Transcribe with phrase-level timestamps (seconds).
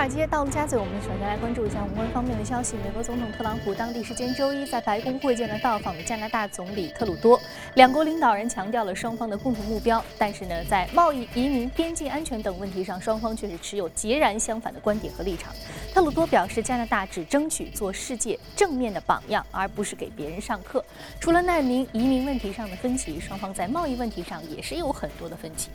[0.00, 2.74] 华尔街到陆家嘴，我们首先来关注一下宏观方面的消息。
[2.82, 7.38] 美国总统特朗普当地时间周一在白宫会见了到访的加拿大总理特鲁多，
[7.74, 10.02] 两国领导人强调了双方的共同目标。
[10.16, 15.52] 但是呢，在贸易、移民、边境安全等问题上，双方却是持有截然相反的观点和立场。
[15.92, 20.82] 特鲁多表示，加拿大只争取做世界正面的榜样，而不是给别人上课。
[21.20, 25.68] 除了难民、移民问题上的分歧，双方在贸易问题上也是有很多的分歧。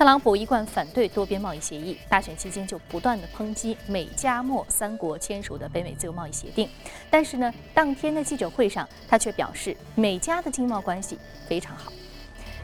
[0.00, 6.66] 特朗普一贯反对多边贸易协议，大选期间就不断的抨击美加墨三国签署的北美自由贸易协定。
[7.10, 11.92] 但是呢，当天的记者会上，他却表示美加的经贸关系非常好。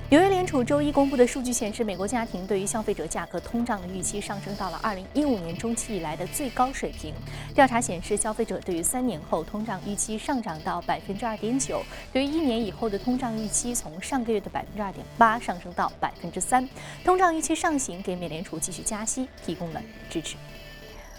[0.09, 7.13] 纽约联储周一公布的数据显示，美国家庭对于消费者价格通胀的预期上升到了2015年中期以来的最高水平。
[7.57, 16.69] 调查显示，消费者对于三年后通胀预期上涨到百分之二点九，对于一年以后的通胀预期从上个月的百分之二点八上升到百分之三。
[17.05, 20.37] 通胀预期上行给美联储继续加息提供了支持。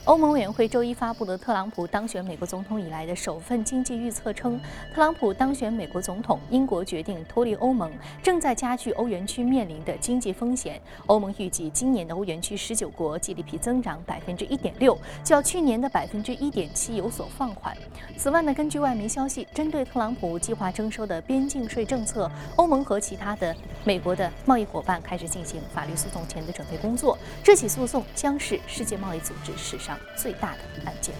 [0.07, 4.57] 欧盟委员会周一发布的特朗普当选美国总统以来的首份经济预测称，
[4.95, 7.91] 特朗普当选美国总统，英国决定脱离欧盟，
[8.23, 10.81] 正在加剧欧元区面临的经济风险。
[11.07, 17.75] 欧盟预计今年的欧元区十九国 GDP 增长百分之一点六，较去年的百分之一点七有所放缓。
[18.15, 23.53] 此外呢，根据外媒消息，针对特朗普计划征收的边境税政策，欧盟和其他的
[23.83, 27.17] 美国的贸易伙伴开始进行法律诉讼前的准备工作。
[27.43, 29.96] 这起诉讼将是世界贸易组织史上。
[30.15, 31.13] 最大的案件。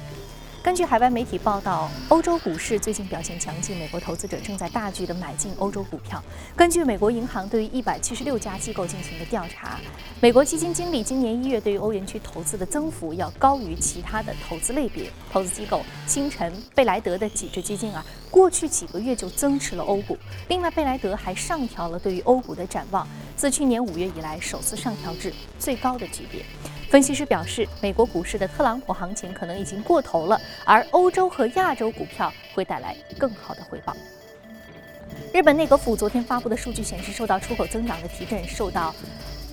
[0.64, 6.22] 根据海外媒体报道，欧洲股市最近表现强劲，美国投资者正在大举的买进欧洲股票。
[6.58, 9.80] 根据美国银行对于一百七十六家机构进行的调查，
[10.20, 15.09] 美国基金经理今年一月对于欧元区投资的增幅要高于其他的投资类别。
[15.31, 20.17] 投资机构星辰、贝莱德的几只基金啊，过去几个月就增持了欧股。
[20.50, 26.44] 另外，贝莱德还上调了对于欧股的展望，自去年五月以来首次上调至最高的级别。
[26.89, 33.95] 分析师表示，美国股市的特朗普行情可能已经过头了，而欧洲和亚洲股票会带来更好的回报。
[35.33, 38.95] 日本内阁府昨天发布的数据显示，受到出口增长的提振，受到。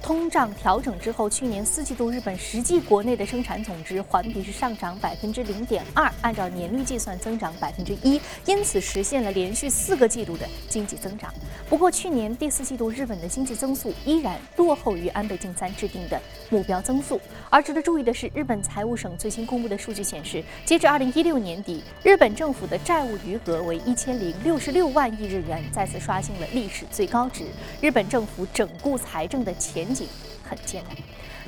[0.04, 11.32] 通胀调整之后，去年四季度日本实际国内的生产总值环比是上涨百分之零点二，按照年率计算增长百分之一，因此实现了连续四个季度的经济增长。
[11.70, 17.18] 不过，去年第四季度日本的经济增速依然落后于安倍晋三制定的目标增速。
[17.48, 27.46] 而值得注意的是，日本财务省最新公布的数据显示，截至二零一六年底，日本政府的债务余额为一千零六十六万亿日元，再次刷新了历史最高值。
[27.80, 30.08] 日本政府整固财政的前景
[30.42, 30.96] 很艰难。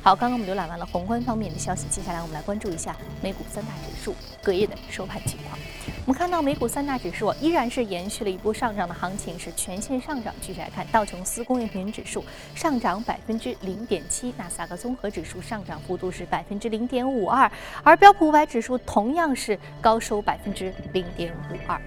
[0.01, 5.59] 好，刚刚我们浏览完了宏观方面的消息，接下来我们来关注一下美股三大指数隔夜的收盘情况。
[6.05, 10.33] 我们看到美股三大指数依然是延续了一波上涨的行情，是全线上涨。
[10.39, 12.23] 具体来看，道琼斯工业平均指数
[12.55, 17.51] 上涨百分之零点七，纳斯达克综合指数上涨幅度是百分之零点五二，
[17.83, 21.81] 而标普五百指数同样是高收百分之零点五二。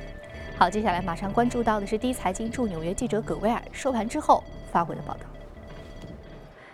[0.58, 5.29] 好，接下来马上关注到的是第一财经驻纽约记者葛威尔收盘之后发回的报道。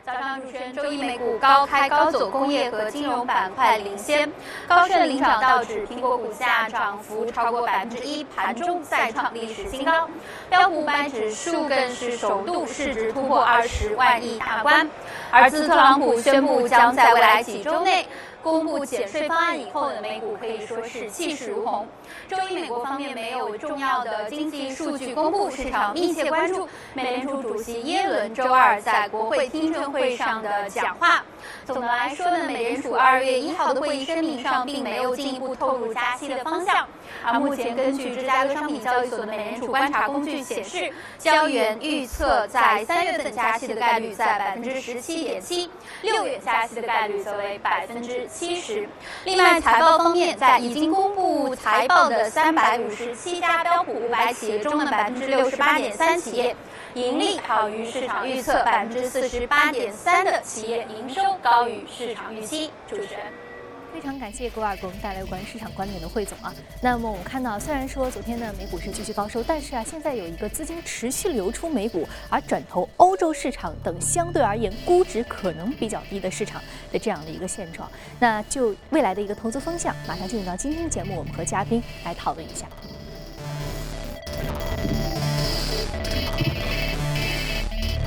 [0.06, 4.30] 早上主持人，周一美股高开高走，工业和金融板块领先，
[4.68, 10.08] 高盛领涨道指，苹果股价涨幅超过百分之一，盘中再创历史新高。
[10.48, 14.88] 标普五百指数更是首度市值突破二十万亿大关。
[15.32, 18.06] 而自特朗普宣布将在未来几周内。
[18.46, 21.84] 公布减税方案以后的美股可以说是气势如虹。
[22.28, 31.24] 周一，美国方面没有重要的经济数据公布，市场密切关注美联储主席耶伦周二在国会听证会上的讲话。
[31.64, 36.86] 总的来说呢，美联储二月一号的会议声明上并没有进一步透露加息的方向。
[37.24, 45.70] 而目前根据芝加哥商品交易所的美联储观察工具显示，交易员预测在三月份加息的概率在百分之十七点七，
[46.02, 48.26] 六月加息的概率则为百分之。
[48.28, 48.88] 七十。
[49.24, 56.54] 另外，财报方面，在已经公布财报的三百五十七家标普五百企业中的百分之六十八点三企业
[56.96, 62.70] 盈利好于市场预测，百分之四十八点三的企业营收高于市场预期。
[62.88, 63.20] 主持人。
[63.92, 66.54] 非常感谢格尔给我们带来关于市场观点的汇总啊。
[66.80, 77.90] 那么我们看到，虽然说昨天的美股是继续高收，但是啊，现在有一个资金持续流出美股，而转投欧洲市场等相对而言估值可能比较低的市场的这样的一个现状。
[78.18, 82.66] 那就未来的一个投资方向，马上进入到今天的节目，我们和嘉宾来讨论一下。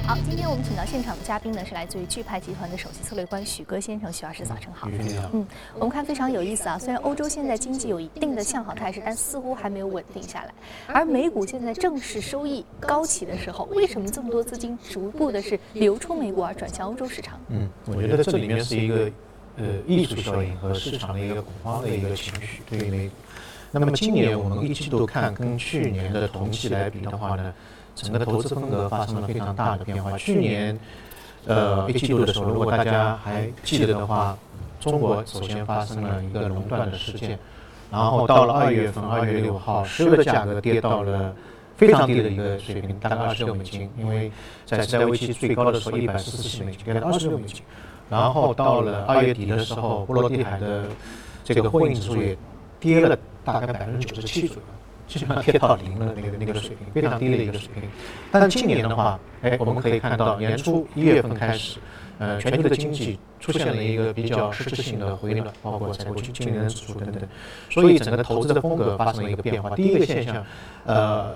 [0.10, 4.12] 好，今天我们请到现场的嘉宾呢，是来自于钜派集团的首席策略官许戈先生。
[4.12, 4.90] 许老师，早晨好。
[5.32, 5.46] 嗯，
[5.76, 6.80] 我们看非常有意思啊。
[6.80, 10.54] 虽然欧洲现在经济有一定的向好态势，但似乎还没有稳定下来。
[10.88, 17.40] 而美股现在正是收益高起的时候，为什么这么多资金逐步的是流出美股而转向欧洲市场？
[17.50, 19.12] 嗯，我觉得这里面是一个
[19.58, 23.14] 呃艺术效应和市场的一个恐慌的一个情绪对于美股。
[23.70, 27.54] 那么今年我们一季度看跟去年的同期来比的话呢，
[28.02, 30.18] 整个投资风格发生了非常大的变化。
[30.18, 30.80] 去年，
[31.46, 34.38] 呃一季度的时候，如果大家还记得的话，
[34.80, 37.38] 中国首先发生了一个垄断的事件，
[37.92, 41.34] 然后到了二月份，二月六号，石油的价格跌到了
[41.76, 44.32] 非常低的一个水平，大概二十六美金，因为
[44.66, 47.62] 在石油危机最高的时候一百四十七美金，跌到二十六美金。
[48.10, 50.86] 然后到了二月底的时候，波罗的海的
[51.44, 52.36] 这个货运指数也
[52.80, 54.64] 跌了大概百分之九十七左右，
[55.10, 57.84] 基本上跌到零了那个那个水平，非常低的一个水平。
[58.32, 61.80] 但是今年的话，哎，我们可以看到年初一月份开始，
[62.20, 67.28] 呃，全球的经济出现了一个比较实质性的回暖，包括采购经经理人指数等等，
[67.72, 69.72] 所以整个投资的风格发生了一个变化。
[69.76, 70.46] 第一个现象，
[70.86, 71.34] 呃，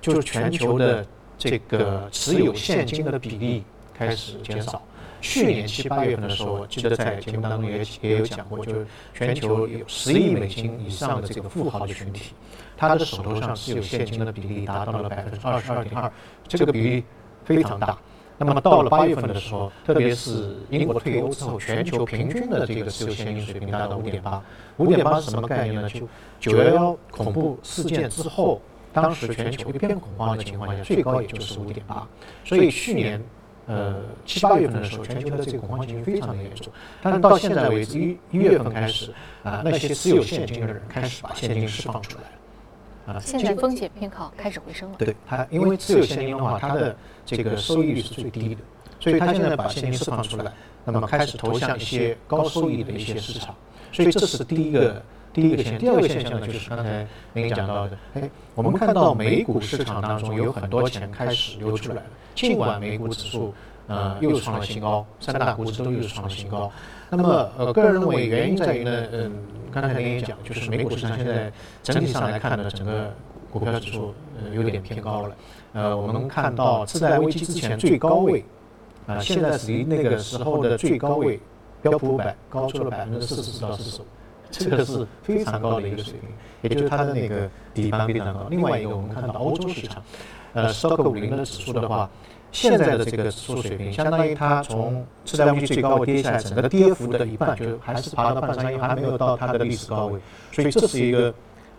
[0.00, 1.06] 就是全球的
[1.36, 4.80] 这个持有现金的比例开始减少。
[5.20, 12.34] 去年七八月份的时候，我记得在节目当中也也有讲过，就是全球有十亿美金以上的这个富豪的群体，
[12.76, 16.10] 他的手头上持有现金的比例达到了百分之二十二点二，
[16.46, 17.04] 这个比例
[17.44, 17.96] 非常大。
[18.36, 24.42] 那么到了八月份的时候，特别是英国退欧之后，全球平均的这个持有现金水平达到五点八。
[24.76, 25.88] 五点八是什么概念呢？
[25.88, 26.08] 就
[26.40, 28.60] 九幺幺恐怖事件之后，
[28.92, 32.06] 当时全球一片恐慌的情况下，最高也就是五点八。
[32.44, 33.22] 所以去年。
[33.66, 33.96] 呃，
[34.26, 36.70] 七八月份的时候，全球的这个恐慌情绪非常的严重。
[37.00, 39.10] 但是到现在为止，一一月份开始，
[39.42, 42.30] 啊，那些持有现金的人开始把现金释放出来了。
[43.06, 44.96] 啊，现在风险偏好开始回升了。
[44.98, 46.96] 对，它因为持有现金的话，它的
[47.26, 48.60] 这个收益率是最低的，
[48.98, 50.50] 所以它现在把现金释放出来，
[50.84, 53.54] 那么开始投向一些高收益的一些市场。
[53.92, 55.02] 所以这是第一个
[55.32, 55.78] 第一个现象。
[55.78, 62.02] 第二个现象呢，就是刚才您讲到的，哎，我们看到美股市场当中有很多钱开始流出来了。
[62.34, 63.54] 尽管美股指数
[63.86, 66.72] 呃又创了新高，三大股指都又创了新高，
[67.10, 69.32] 那么呃个人认为原因在于呢，嗯，
[69.74, 73.12] 刚才您也讲，就是美股市场现在整体上来看呢，整个
[73.50, 75.34] 股票指数呃有点偏高了。
[75.72, 78.44] 呃，我们看到次贷危机之前最高位，
[79.08, 81.40] 啊，现在是离那个时候的最高位
[81.82, 84.04] 标普五百高出了百分之四十到四十五，
[84.48, 86.30] 这个是非常高的一个水平，
[86.62, 88.46] 也就是它的那个底盘非常高。
[88.48, 90.00] 另外一个，我们看到欧洲市场。
[90.52, 92.08] 呃，斯托克五零的指数的话，
[92.54, 100.20] 现在的这个指数水平，相当于它从次贷危机最高位跌下来，整个跌幅的一半，就还是爬到半山腰，还没有到它的历史高位。
[100.52, 101.34] 所以这是一个，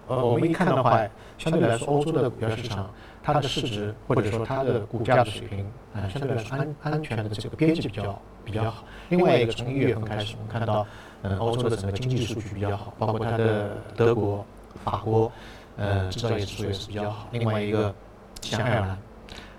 [0.08, 1.02] 呃，我们一看的话，
[1.38, 2.90] 相对来说，欧洲的股票市场，
[3.24, 8.84] 它的市值或者说它的股价的水平，啊，相对来说安安全的这个边际比较比较好。
[9.08, 10.86] 另外一个，从一月份开始，我们看到，
[11.22, 14.46] 嗯，欧洲的整个经济数据比较好，包括它的德国、
[14.84, 15.32] 法国，
[15.78, 17.30] 呃，制造业指数也是比较好。
[17.32, 17.96] 另外一个。
[18.42, 18.98] 像爱尔兰，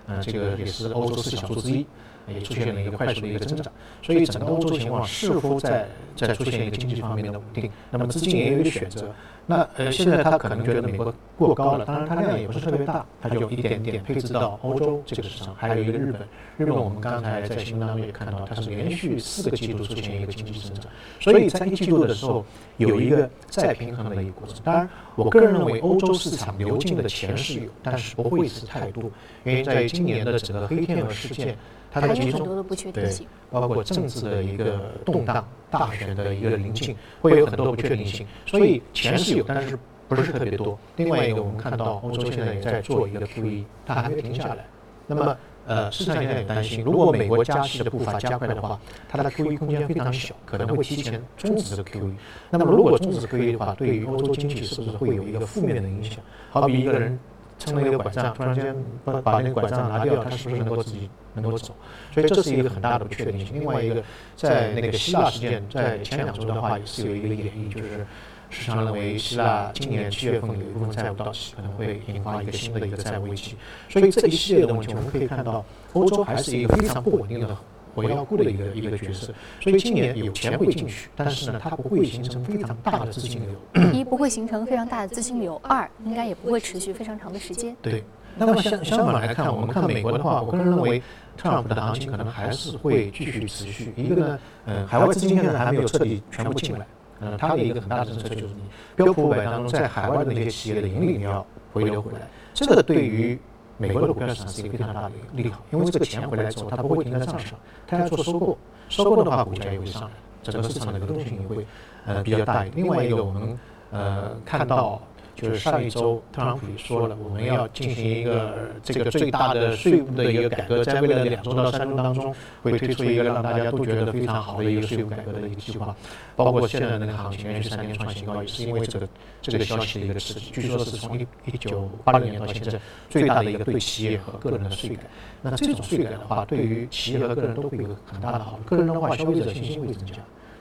[0.07, 1.85] 嗯，这个也是欧洲四小洲之一，
[2.27, 3.71] 也出现了一个快速的一个增长，
[4.01, 9.13] 所以整个欧洲情况似乎在在出现一个经济方面的稳定，那么资金也有一个选择。
[9.49, 16.21] 那呃，现在他可能觉得美国过高了，当然它量也不是特别大，他就一点点配置到欧洲这个市场，还有一个日本。
[16.57, 22.43] 日本我们刚才在新闻当中也看到，它是连续四个季度出现一个经济增长，所以在一季度的时候
[22.75, 24.57] 有一个再平衡的一个过程。
[24.65, 29.09] 当然，我个人认为欧洲市场流进的钱是有，但是不会是太多，
[29.43, 31.57] 原因在于今年的整个黑天鹅事件。
[31.89, 33.09] 它的集中对，
[33.49, 38.27] 包括政治的一个动荡、大选的一个临近，会有很多不确定性。
[38.45, 40.77] 所以钱是有，但是不是特别多。
[40.97, 44.67] 另外一个，我们看到欧洲现在也在做一个 QE，它还没停下来。
[45.07, 52.11] 那么，呃，市场现在也担心，如果美国加息的步伐加快的话，它的 QE 空间非常小，可能会提前终止这个 QE。
[52.51, 56.19] 那么，如果终止 QE 的话，对于欧洲经济是不是会有一个负面的影响？
[56.51, 57.17] 好比一个人。
[57.57, 61.73] 撑了一个拐杖，突然间把把那个拐杖拿掉，他是不是能够自己能够走？
[62.13, 63.59] 所以这是一个很大的不确定性。
[63.59, 64.03] 另外一个，
[64.35, 68.05] 在那个希腊事件在前两周的话，也是有一个演绎，就是
[68.49, 73.55] 市场认为希腊今年七月份有一部分债务到期，可能会引发一个新的一个债务危机。
[73.89, 77.57] 所以这一系列的问题，我们可以看到，欧洲还是一个非常不稳定的。
[77.97, 83.91] 我要顾的一个一个角色，所以今年有钱会进去，但是呢，它不会形成非常大的资金流。
[83.91, 87.75] 一不会形成非常大的资金流，二应该也不会持续非常长的时间。
[87.81, 88.03] 对。
[88.37, 91.01] 那么相相反来看，我们看美国的话，我个人认为，
[91.35, 93.91] 特朗普的行情可能还是会继续持续。
[93.97, 96.85] 一个呢，嗯，海外资金现在还没有彻底全部进来，
[97.21, 98.61] 嗯，它的一个很大的政策就是你
[98.95, 102.19] 标普五百当中在海外的那些企业的盈利你要回流回来，
[102.53, 103.39] 这个对于。
[103.77, 108.57] 美国的股票市场是一个非常大的利好，因为这个钱回来之后，它不会停在账上，它要做收购，
[108.89, 110.09] 收购的话股价也会上来，
[110.43, 111.65] 整个市场的流动性也会
[112.05, 112.83] 呃比较大一点。
[112.83, 113.59] 另外一个，我们
[113.91, 114.99] 呃看到
[115.37, 125.95] 就是上一周特朗普也说了，我们要进行一个这个最大的税务的一个改革，在未来的两周到三周当中，会推出一个让大家都觉得非常好的一个税务改革的一个计划。
[126.35, 129.07] 包括现在的那个行情连续三年创新高，也是因为这个
[129.39, 130.49] 这个消息的一个刺激。
[130.51, 135.03] 据说是从一一九八六年到现在最大的一个对企业和个人的税改。
[135.43, 138.63] 那这种税改的话，对于企业和个人都会有很大的好处。
[138.65, 140.15] 个人的话，消费者信心会增加。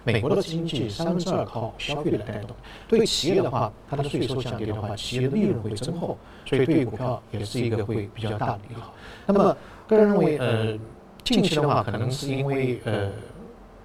[0.06, 2.54] 美国的经济三分之二靠消费来带动，
[2.86, 8.94] 对企业的话，它的税收降低的话，企业的利润会增厚，所以对于股票也是一个会比较大的利好。
[9.26, 9.56] 那么
[9.88, 10.78] 个人认为，呃，
[11.24, 13.10] 近期的话，可能是因为呃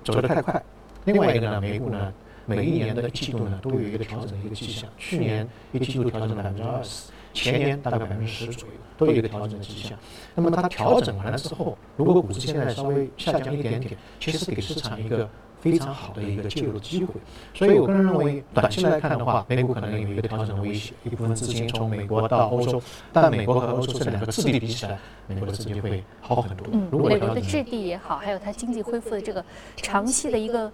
[0.04, 0.62] 走得太快。
[1.06, 2.13] 另外一个呢，美股呢，
[2.46, 4.88] 每一年的季度呢，都有一个调整的一个迹象。
[5.00, 9.98] 去年一季度调整了百分之二十，前年大概百分之十左右，都有一个调整的迹象。
[10.36, 15.28] 那么它调整完了之后，如果股市现在稍微下降一点点，其实给市场一个。
[15.62, 17.13] 非常好的一个介入的机会，
[17.53, 22.82] 所以我个人认为，短期来看的话，美股可能有一个调整的威胁，一部分资金从美国到欧洲，
[23.13, 26.65] 但美国和欧洲这两个质地比起来，美国的资金会好很多。
[26.72, 30.72] 嗯，美国的质地也好，还有它经济恢复的这个长期的一个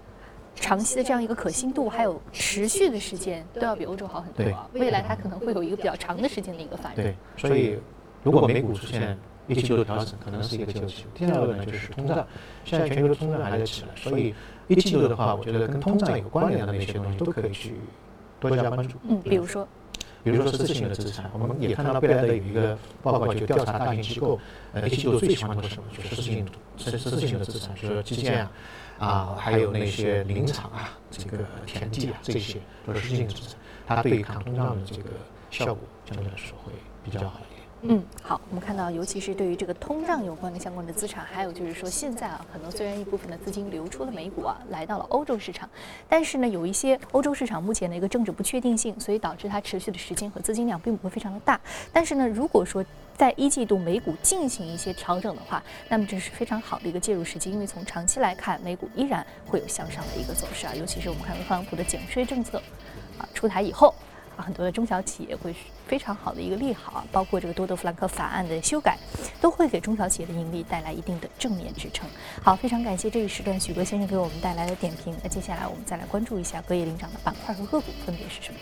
[0.56, 4.46] 长期的这样一个可信度，还有持续的时间，都要比欧洲好很多。
[4.46, 7.03] 对，未来它可能会有一个比较长的时间的一个反应。
[7.03, 7.77] 对，所以
[8.24, 9.17] 如果美股出现
[9.48, 11.06] 一季度的调整，可能是一个救急。
[11.16, 12.27] 第二个呢，就是通胀，
[12.66, 14.34] 现在全球的通胀还在起来，所以。
[14.70, 17.75] 一季度的话，我觉得跟通胀有关联的那些东西都可以去
[18.38, 18.98] 多加关注。
[19.08, 19.66] 嗯，比如说，
[20.25, 24.38] 比如说实质性的资产，我们也看到贝莱德有一个报告，就调查大型机构，
[24.74, 25.84] 呃，一季度最喜欢做什么？
[25.96, 28.51] 就实质性、实实质性的资产，比如说基建啊，
[29.00, 35.12] 啊，还有那些林场啊，这个田地啊，这些都是实质性的资产，它对于抗通胀的这个
[35.50, 36.74] 效果相对来说会
[37.06, 37.39] 比较好。
[37.84, 45.69] 嗯，好，我们看到，尤其是对于这个通胀有关的相关的资产，还有就是说，现在啊，可能虽然一部分的资金流出了美股啊，来到了欧洲市场，
[46.10, 51.60] 但是呢，有一些欧洲市场目前的一个政治不确定性，所以导致它持续的时间和资金量并不会非常的大。
[51.93, 52.84] 但是呢，如果说
[53.15, 62.60] 在一季度美股进行一些调整的话，那么这是非常好的一个介入时机，因为从长期来看，美股依然会有向上的一个走势啊，尤其是我们看到特朗普的减税政策
[63.19, 63.93] 啊出台以后。
[64.41, 65.53] 很多的中小企业会
[65.88, 68.98] 非常好的一个利好，包括这个多德弗兰克法案的修改，
[69.41, 72.08] 都会给中小企业的盈利带来一定的正面支撑。
[72.44, 75.15] 好，非常感谢这一时段许哥先生给我们带来的点评。
[75.24, 78.60] 那接下来我们再来关注一下隔夜领涨的板块和个股分别是什么。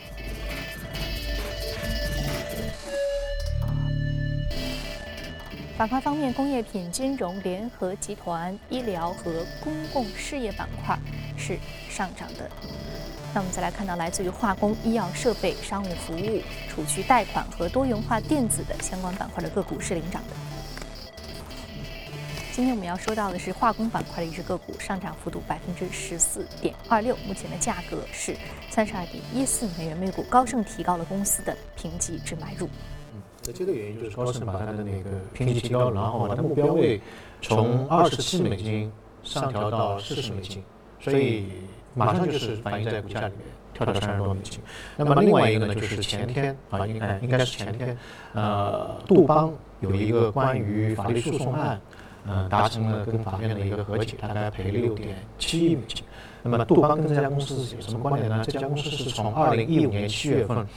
[5.77, 10.97] 板块方面，工业品、金融、联合集团、医疗和公共事业板块
[11.37, 12.49] 是上涨的。
[13.35, 20.29] 那我们再来看到来自于化工、医药设备、商务服务、储蓄贷款和多元化电子的相关板块的个股是领涨的。
[22.53, 28.37] 今天我们要说到的是化工板块的一只个股，上涨幅度百分之十四点二六，目前的价格是
[28.69, 30.23] 三十二点一四美元每股。
[30.29, 32.69] 高盛提高了公司的评级至买入。
[33.13, 37.01] 嗯，那这个原因就是高盛把它的那个评级提高，然后把它目标位
[37.41, 38.89] 从二十七美金
[39.23, 40.63] 上调到四十美金，
[41.01, 41.49] 所以。
[41.95, 44.59] 马上就是反映在股价里面，跳到三十多美金。
[44.97, 47.97] 那么另外一个呢，就是前天啊，应该应该是前天，
[48.33, 51.79] 呃，杜邦有一个关于法律诉讼案，
[52.27, 56.03] 呃，达成了跟法院的一个和解，大概赔六点七亿美金。
[56.43, 58.43] 那么杜邦跟这家公司有什么关联呢？
[58.45, 60.67] 这家公司是从二零一五年七月份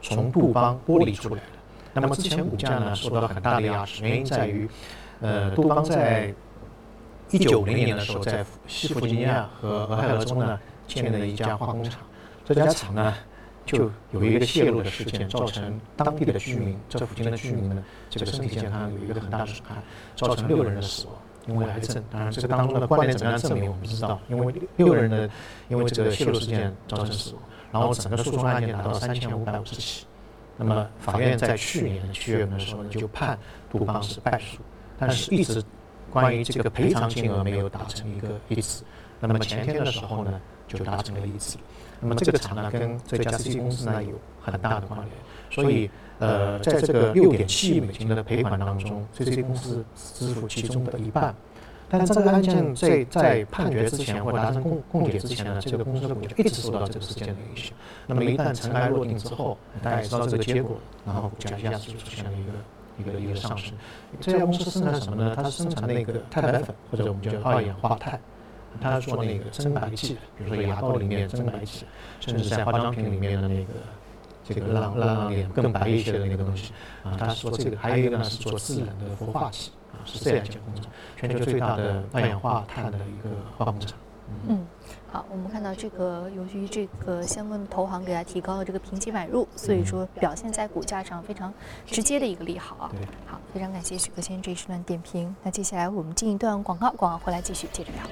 [0.00, 1.42] 从杜邦剥离出来的。
[1.94, 4.68] 那么之前股价呢受到了很大的压制，原因在于，
[5.20, 6.32] 呃，杜邦在
[7.30, 12.00] 一九五零年的时候，在西弗吉尼亚和俄亥俄州呢建立了一家化工厂。
[12.44, 13.14] 这家厂呢
[13.64, 19.74] 就有一个泄露的事件，造成当地的居民，这附近的居民呢，这个身体健康有一个很大的损害，
[20.14, 21.14] 造成六个人的死亡，
[21.48, 22.02] 因为癌症。
[22.12, 25.28] 当然，这个当中的关联怎么样证明我们不知道，因为六个人的
[25.68, 27.42] 因为这个泄露事件造成死亡，
[27.72, 30.06] 然后整个诉讼案件达到三千五百五十起。
[30.56, 33.36] 那么法院在去年七月份的时候呢，就判
[33.68, 34.58] 杜邦是败诉，
[34.96, 35.60] 但是一直。
[36.20, 38.82] 关于这个赔偿金额没有达成一个一致，
[39.20, 41.58] 那么前天的时候呢，就达成了一致。
[42.00, 45.10] 那么这个厂呢，跟这家 C 公司呢有很大的关联，
[45.50, 51.34] 所以呃，在这个六点七亿美金的赔款当中，C C 公司支付其中的一半。
[51.88, 57.72] 但这个案件在在判决之前或达成共共解之前呢，这个公司的股价一直受到这个事件的影响。
[58.06, 62.52] 那么一旦尘埃落定之后，大家也知道这个结果，然后股价一下子就出现了一个。
[62.98, 63.72] 一个一个上市，
[64.20, 65.34] 这家公司生产什么呢？
[65.36, 68.18] 它生产那个钛白粉，或者我们叫二氧化钛。
[68.78, 71.86] 它做那个增白剂，比如说牙膏里面增白剂，
[72.20, 73.70] 甚至在化妆品里面的那个
[74.44, 76.72] 这个让让脸更白一些的那个东西
[77.02, 77.16] 啊。
[77.18, 80.84] 它是做这个，还有一个呢是做自然的氟化剂啊，是这样一家工厂，
[81.16, 83.98] 全球最大的二氧化碳的一个化工厂。
[84.46, 84.66] 嗯。
[85.10, 91.52] 好，我们看到这个，由于这个相关的投行给它提高了这个评级买入，所以说表现在股价上非常
[91.86, 92.92] 直接的一个利好啊。
[93.24, 95.34] 好，非常感谢许哥先生这一时段点评。
[95.42, 98.02] 那接下来我们进一段广告，广告回来继续接着聊。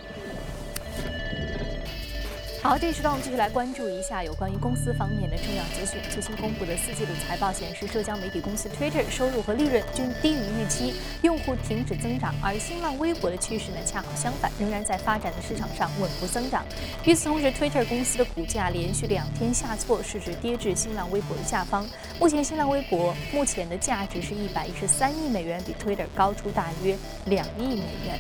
[2.64, 6.00] 好，这一时段我们继续来关注一下有关于公司方面的重要资讯。
[6.10, 12.34] 最新公布的四季度财报显示，社交媒体公司 Twitter 收入和利润均低于预期，用户停止增长。
[12.42, 16.64] 而新浪微博的趋势呢，恰好相反，仍然在发展的市场上稳步增长。
[17.04, 21.86] 与此同时，Twitter 公司的股价连续两天下挫，市值跌至新浪微博的下方。
[22.18, 28.18] 目前，新浪微博目前的价值是一百一十三亿美元，比 Twitter 高出大约两亿美元。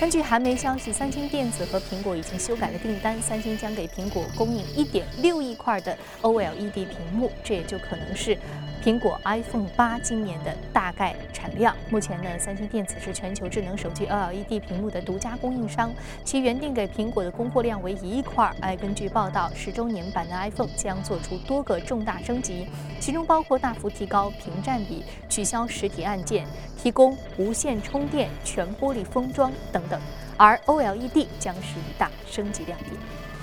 [0.00, 8.36] 根据韩媒消息，三星电子和苹果已经修改了订单，三星将给苹果供应1.6亿块的 OLED 屏幕，这也就可能是。
[8.84, 15.90] 苹果 iPhone 八今年的大概产量，目前呢，三星电子是全球智能手机 OLED 屏幕的独家供应商，
[16.22, 18.52] 其原定给苹果的供货量为一亿块。
[18.60, 22.66] 哎，根据报道，十周年版的 iPhone 将做出多个重大升级，
[23.00, 26.46] 其中包括大幅提高屏占比、取消实体按键、
[26.76, 30.00] 提供无线充电、全玻璃封装等等，
[30.36, 32.92] 而 OLED 将是一大升级亮点。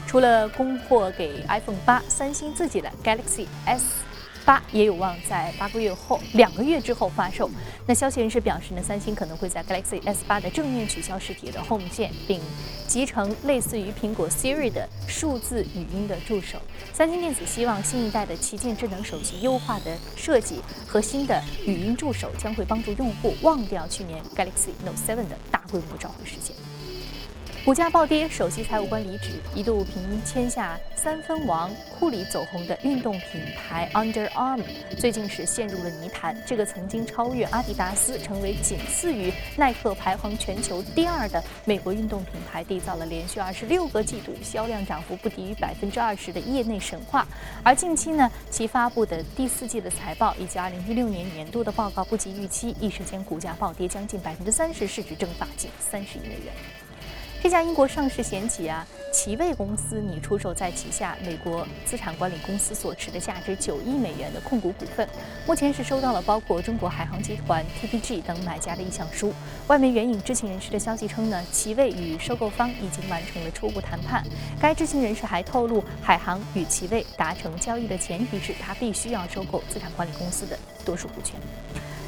[0.07, 4.03] 除了供货给 iPhone 八，三星自己的 Galaxy S。
[4.45, 7.49] 八也有望在八个月后、两个月之后发售。
[7.85, 12.39] 那消息人士表示呢，三星可能会在 Galaxy S 八的正面取消实体的 Home 键，并
[12.87, 16.59] 集成类似于苹果 Siri 的数字语音的助手。
[16.93, 26.55] 三星电子希望新一代的旗舰智能手机优化的设计和新的语音助手将会帮助用户忘掉去年 Galaxy Note 7的大规模召回事件。
[27.63, 34.65] 股价暴跌，首席财务官离职，一度凭签下三分王库里走红的运动品牌 Under Armour，
[34.97, 36.35] 最近是陷入了泥潭。
[36.43, 47.27] 这个曾经超越阿迪达斯，成为仅次于耐克排行全球第二的美国运动品牌，缔造了连续二十六个季度销量涨幅不低于百分之二十的业内神话。
[47.63, 56.51] 而近期呢，其发布的第四季的财报以及二零一六年年度的报告不及预期，一时间股价暴跌将近百分之三十，市值蒸发近三十亿美元。
[57.43, 65.09] 这家英国上市险企啊，奇卫公司拟出售在旗下美国资产管理公司所持的价值九亿美元的控股股份。
[65.47, 69.33] 目前是收到了包括中国海航集团、TPG 等买家的意向书。
[69.65, 74.23] 外媒援引知情人士的消息称呢，奇卫与收购方已经完成了初步谈判。
[74.61, 81.39] 该知情人士还透露，海航与奇卫达成交易的前提是他必须要收购资产管理公司的多数股权。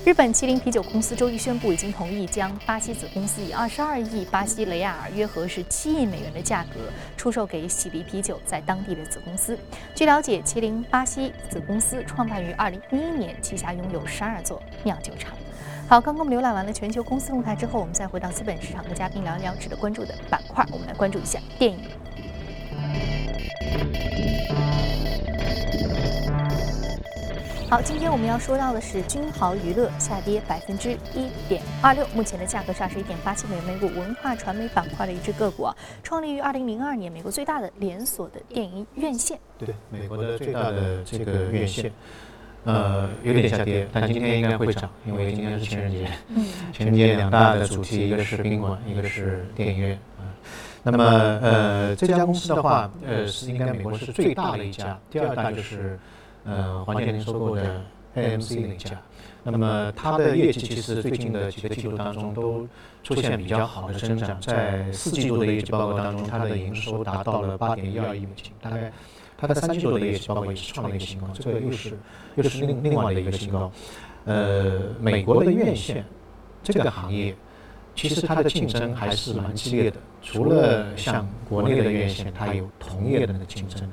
[0.06, 9.58] 日本麒麟啤酒公司周一宣布，已经同意将巴西子公司以二十二亿巴西雷亚尔（约合是七亿美元）的价格出售给喜力啤酒在当地的子公司。
[9.96, 15.32] 据了解，麒麟巴西子公司创办于二零一一年，旗下拥有十二座酿酒厂。
[15.88, 20.66] 好，刚刚我们浏览完了全球公司动态之后，我们再回到资本市场和嘉宾聊一聊值得关注的板块。
[20.70, 21.80] 我们来关注一下电影。
[27.74, 33.88] 好，今天我们要说到的是君豪娱乐下跌百分之一点二六，目前的价格是二十一点八七美元每股。
[34.00, 39.40] 文化传媒板块的一只个股啊，创立于二零零二年，美国最大的连锁的电影院线。
[39.58, 41.92] 对，美国的最大的这个院线，
[42.66, 46.08] 呃，有点下跌，但今天应该会涨，因为今天是情人节。
[46.28, 46.46] 嗯。
[46.72, 50.30] 情人节两大的主题，一个是宾馆，一个是电影院啊。
[50.84, 51.04] 那么，
[51.42, 55.98] 呃，这家公司的话，呃，是应该美国是最大的一家，第二大就是。
[56.46, 57.82] 呃，黄健林收购的
[58.16, 59.02] AMC 那家，
[59.44, 62.68] 那么它的业绩其实最近的几个季度当中都
[63.02, 68.92] 出现比较好的增长，在四季度的业绩报告当中，它的营收达到了八点一二亿美金，大概
[69.38, 71.98] 它的三季度的业绩报告也是创了一个新高，这个又是
[72.36, 73.72] 又是另另外的一个新高。
[74.26, 76.06] 呃，美国的院线
[76.62, 77.36] 这个行业，
[77.96, 83.90] 其实它的竞争还是蛮激烈的，除了像国内的院线，它有同业的那个竞争。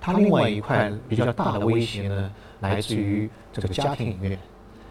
[0.00, 4.38] 它另外一块比较大的威胁呢，来自于这个家庭影院。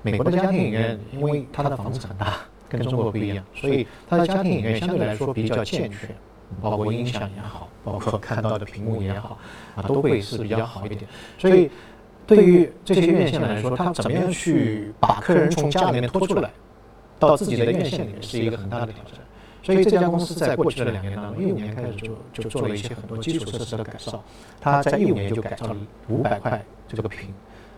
[0.01, 2.37] 美国的家庭影院，因为它的房子很大，
[2.69, 6.15] 跟中国不一样，所以它的家庭影院相对来说比较健全，
[6.61, 9.37] 包括音响也好，包括看到的屏幕也好，
[9.75, 11.01] 啊，都会是比较好一点。
[11.37, 11.69] 所以，
[12.25, 16.49] 对于这些院线来说，它怎么样去把客人从家里面拖出来，
[17.17, 19.15] 到自己的院线里面，是一个很大的挑战。
[19.69, 24.23] 所以这家公司在过去的两年当中，一五年开始就就做了一些很多基础设施的改造。
[24.59, 25.75] 它在一五年就改造了
[26.07, 27.31] 五百块这个屏，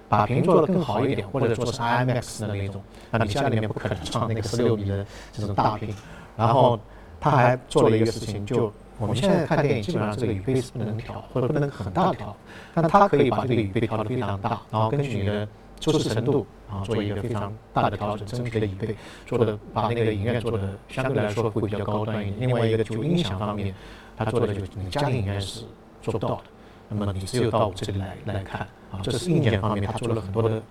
[0.08, 2.82] 把屏做得更好一点，或者做是 IMAX 的那种。
[3.12, 5.93] 那你家里面不可能装那个十六米的这种大屏。
[6.38, 6.80] 然后
[7.19, 12.34] 他还做了一个事情，就我们现在看电影基本上这个语背是不能调，或者不能很大调，
[12.73, 15.45] 但它可以把这个语背调得非常大，然后根据你的
[15.81, 22.49] 舒适程度啊做一个非常大的调整，真皮的椅背做的把那个影院做的相对来说会比较高端一点。
[22.49, 23.73] 另外一个就音响方面，
[24.15, 25.61] 他做的就你家庭影院是
[26.01, 26.41] 做不到的，
[26.89, 30.61] 那么你只有到我这里来来看啊，这是硬件方面，他做了很多的，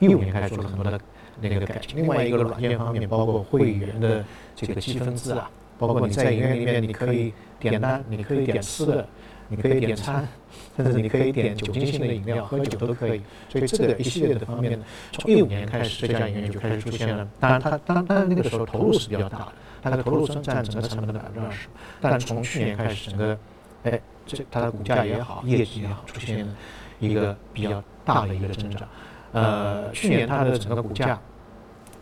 [0.00, 1.00] 一五年开始做了很多的
[1.40, 1.96] 那个改进。
[1.96, 4.24] 另外一个软件方面，包括会员的
[4.56, 9.06] 这个积分制啊，包括你在影院里面你可以点单，你可以点吃的。
[9.48, 10.28] 你可以点餐，
[10.76, 13.20] 甚至你可以点酒精性的饮料，喝酒都可以。
[13.48, 14.78] 所以这个一系列的方面，
[15.12, 17.26] 从一五年开始，这家影院就开始出现了。
[17.40, 21.68] 当然，它当当然那个时候投入是比较大的，它的投入占占整个成本的百分之二十。
[22.00, 23.38] 但从去年开始，整个
[23.84, 26.54] 哎，这它的股价也好，业绩也好，出现了
[27.00, 28.86] 一个比较大的一个增长。
[29.32, 31.18] 呃，去年它的整个股价。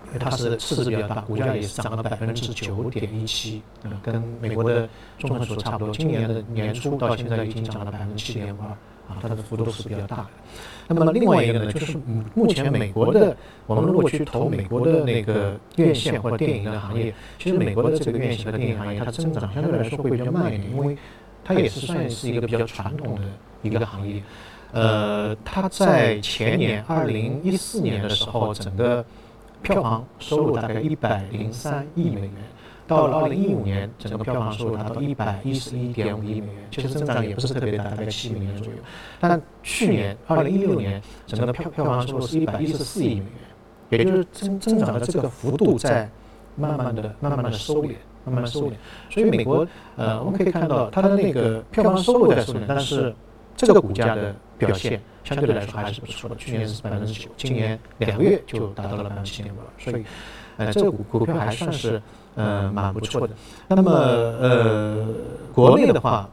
[0.06, 4.88] 因为它是市值比较大，股价也是涨了百分之九点一七，嗯，跟美国的
[5.18, 5.94] 综合指差不多。
[5.94, 10.26] 今年的年初到现在已经涨了百分之七点五二，啊，它的幅度是比较大的。
[10.88, 11.98] 那么另外一个呢，就是
[12.34, 20.96] 目前美国的，我们如果去投美国的那个院线或电影的行业，其实美国的这个院线和电影行业，它增长相对来说会比较慢一点，因为
[21.44, 23.22] 它也是算是一个比较传统的
[23.62, 24.22] 一个行业。
[24.72, 29.04] 呃，它在前年二零一四年的时候，整个
[29.62, 32.32] 票房收入大概一百零三亿美元，
[32.86, 38.78] 到了二零一五年，整个票房收入达到一百一十一点五亿美元，其实增长也不是特别大，大概七美元左右。
[39.18, 43.26] 但去年二零一六年，整个票票房收入是一百一十四亿美元，
[43.90, 46.08] 也就是增增长的这个幅度在
[46.54, 48.72] 慢慢的、慢慢的收敛，慢慢收敛。
[49.10, 49.66] 所以美国，
[49.96, 53.14] 呃，我们可以看到它的那个票房收入在收敛，但是
[53.56, 55.00] 这个股价的表现。
[55.24, 60.04] 相对来说还是不错的，去年是百分之九，今年两个月就达到了百分之七点五所以，
[60.56, 62.00] 呃，这个股股票还算是
[62.36, 63.34] 呃蛮不错的。
[63.66, 65.04] 那么呃，
[65.52, 66.30] 国内的话，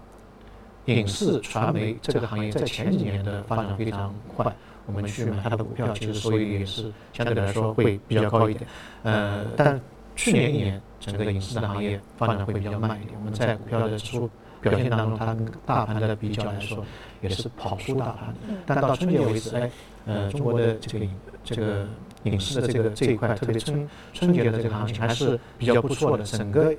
[0.86, 4.46] 影视传媒这个行业在前几年的发展非常快，
[4.86, 8.70] 我们去买它的股票，其实收益率也是相对来说会比较高一点。
[9.02, 9.82] 呃，但
[10.16, 14.30] 去年一年整个影视的行业发展会比较慢一点，我们在股票的指数。
[14.70, 16.84] 表现当中，它跟大盘的比较来说，
[17.22, 18.56] 也是跑输大盘的。
[18.66, 19.70] 但到春节为止，哎，
[20.06, 21.06] 呃，中国的这个
[21.44, 21.86] 这个
[22.24, 26.24] 影视的这个这一块，特别春春节的这个行情还是比较不错的。
[26.24, 26.74] 整个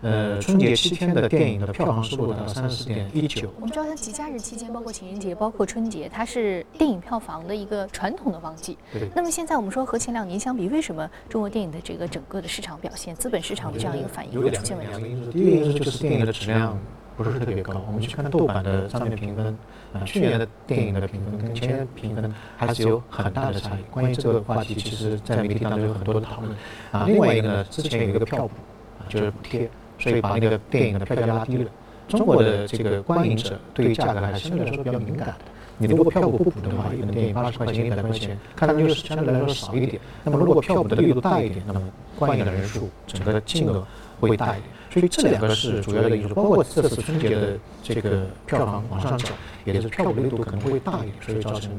[0.00, 3.50] 呃春节七天的电影的票房收入达到三十点一九。
[3.56, 8.78] 我们知道，它节假日期间，包括情人节，包括春节，它是电影票房的一个传统的旺季。
[8.92, 9.08] 对。
[9.14, 15.30] 那么现在我们说和前两年相比，为什么中国电影的这个整个的市场表现、资本市场的这样一个反应会出现问题？
[15.32, 16.78] 第一个因素就是电影的质量。
[17.18, 19.46] 不是特别高，我们去看豆瓣的上面评分，
[19.92, 23.82] 啊，去年的电影的评分跟前年评分还是有很大的差异。
[23.90, 26.52] 关于这个话题，其实在媒体当中有很多的讨论。
[26.92, 28.54] 啊，另外一个呢，之前有一个票补，
[29.00, 31.68] 啊，就是补贴，所以把那个电影的票价拉低了。
[32.06, 35.34] 中国的这个观影者对价格还是相对来说比较敏感的。
[35.76, 40.00] 你如果票补不补的话，一本电影八十块钱、一百块钱，看上去相对来说少一点。
[40.22, 41.82] 那么如果票补的力度大一点，那么
[42.16, 43.84] 观影的人数、整个金额
[44.26, 44.64] 会大一点。
[44.90, 49.32] 所以这两个是主要的因素，包括这次春节的这个票房往上涨，
[49.64, 51.70] 也就是票补力度可能会大一点，所以造成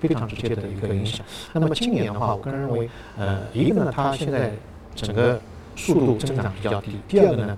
[0.00, 1.24] 非常直接的一个影响。
[1.52, 4.52] 那么今年的话，我个人认为，呃，一个呢，它现在
[4.94, 5.40] 整个
[5.76, 7.56] 速度增长比较低；第二个呢，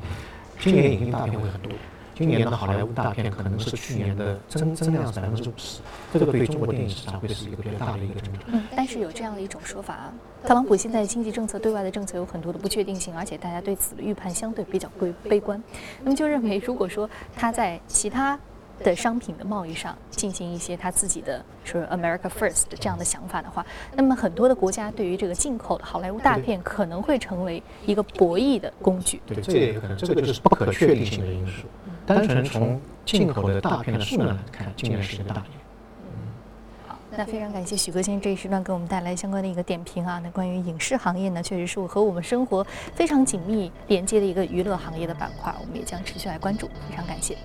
[0.60, 1.72] 今年引进大片会很多。
[2.18, 5.80] 今年的好莱坞大片可能是去年的增增量是百分之五十，
[6.12, 8.42] 这个对中国电影市场会是一个比较大的一个增长。
[8.48, 10.12] 嗯，但是有这样的一种说法啊，
[10.44, 15.62] 特朗普现在经济政策对外的政策有很多的不确定性，而且大家对此的预判相对比较悲悲观。
[16.02, 18.36] 那么就认为，如果说他在其他
[18.82, 29.20] 的商品的贸易上进行一些他自己的说 America First 这样的想法的话，那么很多的国家对于这个进口的好莱坞大片可能会成为一个博弈的工具。
[29.24, 31.62] 对，这也有可能，这个就是不可确定性的因素。
[32.08, 35.44] 单纯从进口的大片的数量来看，今年是一个大年。
[36.86, 40.18] 好，那非常感谢许哥先生这一时段给我们带来相关的一个点评啊。
[40.24, 46.66] 那关于影视行业呢，确实是和我们生活非常紧密连接的一个娱乐行业的板块，我们也将持续来关注。
[46.88, 47.36] 非常感谢。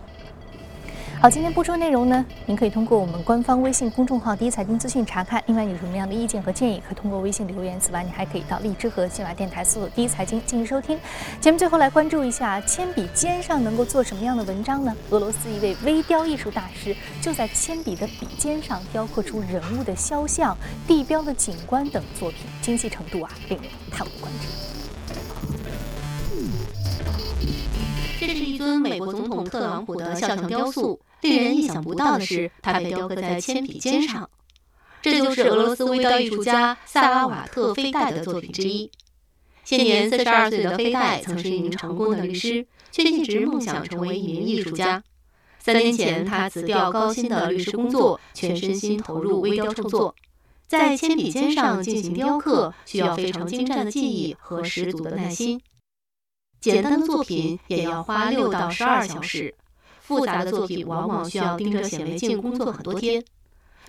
[1.24, 5.42] 好，今天播出内容呢，您可以通过我们官方微信公众号“第一财经资讯”查看。
[5.48, 7.80] 另外，有什么样的意见和建议，可以通过微信留言。
[7.80, 11.00] 此外，你还可以到荔枝和喜马电台搜索“第一财经”进行收听。
[11.40, 14.94] 节目最后来关注一下，铅笔尖上能够做什么样的文章呢？
[15.12, 24.50] 俄罗斯一位微雕艺术大师就在铅笔的笔尖上雕刻出人物的肖像、地标的景观等作品，精细程度啊，令人叹为观止。
[28.20, 31.00] 这是一尊美国总统特朗普的肖像雕塑。
[31.30, 34.30] 令人意想不到的是，它被雕刻在铅笔尖上。
[35.02, 38.90] 这就是俄罗斯微雕艺术家萨拉瓦特·菲代的作品之一。
[39.64, 45.04] 现年四十二岁的菲代曾是一名成功的律师，却一直梦想成为一名艺术家。
[45.60, 50.14] 三年前，他辞掉高薪的律师工作，全身心投入微雕创作。
[50.68, 55.62] 在铅笔尖上进行雕刻，需要非常精湛的技艺和十足的耐心。
[56.60, 59.54] 简单的作品也要花六到十二小时，
[60.04, 63.24] 复杂的作品往往需要盯着显微镜工作很多天。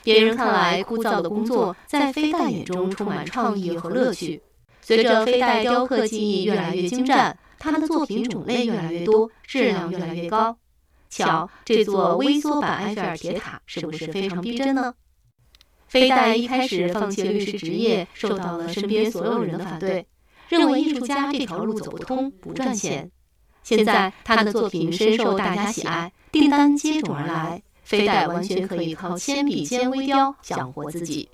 [0.04, 4.40] 别人看来枯燥的工作，在飞代眼中充满创意和乐趣。
[4.80, 10.56] 随着飞代雕刻技艺越来越精湛，他们的作品种类越来越多，质量越来越高。
[11.10, 14.94] 瞧，这座微缩版埃菲尔铁塔是不是非常逼真呢？
[15.88, 20.06] 飞代一开始放弃律师职业，受到了身边所有人的反对，
[20.48, 23.10] 认为艺术家这条路走不通，不赚钱。
[23.64, 27.62] 现在他的作品深受大家喜爱，订单接踵而来。
[27.82, 31.28] 飞代完全可以靠铅笔尖微雕养活自己。